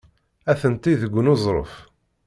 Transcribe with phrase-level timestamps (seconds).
[0.51, 1.73] Atenti deg uneẓruf.